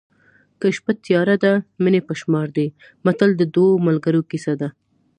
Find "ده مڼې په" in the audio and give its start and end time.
1.43-2.13